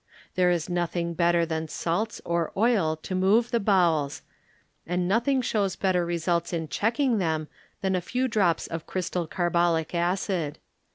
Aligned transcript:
There 0.33 0.49
is 0.49 0.67
nothing 0.67 1.13
better 1.13 1.45
than 1.45 1.67
salts 1.67 2.19
or 2.25 2.51
oil 2.57 2.95
to 3.03 3.13
move 3.13 3.51
the 3.51 3.59
bowels, 3.59 4.23
and 4.87 5.07
nothing 5.07 5.43
shows 5.43 5.75
better 5.75 6.03
results 6.03 6.53
in 6.53 6.69
checking 6.69 7.19
them 7.19 7.47
than 7.81 7.95
a 7.95 8.01
few 8.01 8.27
drops 8.27 8.65
of 8.65 8.87
crystal 8.87 9.27
carbolic 9.27 9.93
acid. 9.93 10.57